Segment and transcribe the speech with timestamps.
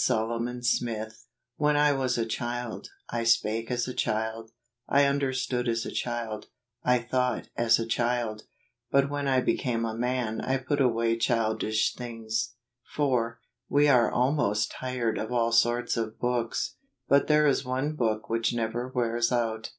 [0.03, 1.27] Solomon Smith."
[1.57, 4.49] When /teas a child, I spake as a child,
[4.89, 8.47] I un¬ derstood as a child, / thought as a child:
[8.89, 12.55] but when I became a man I put axcay childish things."
[12.95, 13.39] 4.
[13.69, 16.77] We are almost tired of all sorts of books,
[17.07, 19.69] but there is one Book which never wears out.